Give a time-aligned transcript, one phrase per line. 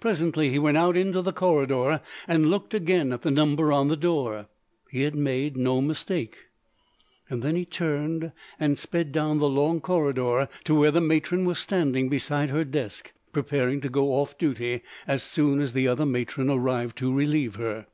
[0.00, 3.96] Presently he went out into the corridor and looked again at the number on the
[3.96, 4.48] door.
[4.90, 6.46] He had made no mistake.
[7.30, 12.08] Then he turned and sped down the long corridor to where the matron was standing
[12.08, 16.98] beside her desk preparing to go off duty as soon as the other matron arrived
[16.98, 17.86] to relieve her.